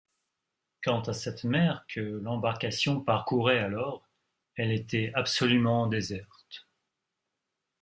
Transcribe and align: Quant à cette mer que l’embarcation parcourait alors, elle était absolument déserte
Quant 0.83 1.01
à 1.03 1.13
cette 1.13 1.43
mer 1.43 1.85
que 1.87 1.99
l’embarcation 1.99 3.01
parcourait 3.01 3.59
alors, 3.59 4.09
elle 4.55 4.71
était 4.71 5.11
absolument 5.13 5.85
déserte 5.85 6.65